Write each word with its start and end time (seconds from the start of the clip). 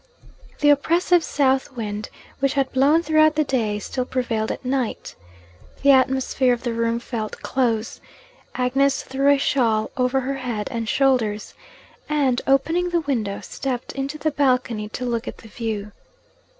The 0.61 0.71
oppressive 0.71 1.23
south 1.23 1.73
wind, 1.75 2.09
which 2.39 2.55
had 2.55 2.71
blown 2.73 3.03
throughout 3.03 3.35
the 3.35 3.43
day, 3.43 3.77
still 3.77 4.03
prevailed 4.03 4.49
at 4.51 4.65
night. 4.65 5.13
The 5.83 5.91
atmosphere 5.91 6.53
of 6.53 6.63
the 6.63 6.73
room 6.73 6.97
felt 6.99 7.43
close; 7.43 8.01
Agnes 8.55 9.03
threw 9.03 9.31
a 9.31 9.37
shawl 9.37 9.91
over 9.95 10.21
her 10.21 10.37
head 10.37 10.69
and 10.71 10.89
shoulders, 10.89 11.53
and, 12.09 12.41
opening 12.47 12.89
the 12.89 13.01
window, 13.01 13.41
stepped 13.41 13.91
into 13.91 14.17
the 14.17 14.31
balcony 14.31 14.89
to 14.89 15.05
look 15.05 15.27
at 15.27 15.37
the 15.37 15.47
view. 15.47 15.91